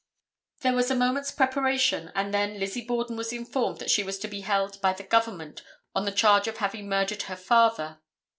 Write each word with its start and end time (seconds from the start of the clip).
There 0.61 0.73
was 0.73 0.89
a 0.89 0.95
moment's 0.95 1.29
preparation, 1.31 2.11
and 2.15 2.33
then 2.33 2.59
Lizzie 2.59 2.81
Borden 2.83 3.15
was 3.15 3.31
informed 3.31 3.77
that 3.77 3.91
she 3.91 4.01
was 4.01 4.19
held 4.23 4.81
by 4.81 4.93
the 4.93 5.03
Government 5.03 5.61
on 5.93 6.05
the 6.05 6.11
charge 6.11 6.47
of 6.47 6.57
having 6.57 6.89
murdered 6.89 7.21
her 7.21 7.35
father. 7.35 7.99